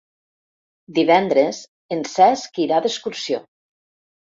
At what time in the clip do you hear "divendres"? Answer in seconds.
0.99-1.59